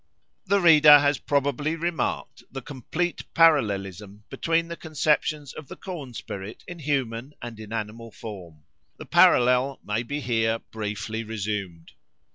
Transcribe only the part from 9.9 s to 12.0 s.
be here briefly resumed.